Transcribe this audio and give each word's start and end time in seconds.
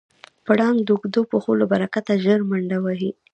پړانګ 0.45 0.77
د 0.83 0.89
اوږدو 0.95 1.21
پښو 1.31 1.51
له 1.61 1.65
برکته 1.73 2.11
ژر 2.23 2.39
منډه 2.49 2.77
وهي. 2.81 3.11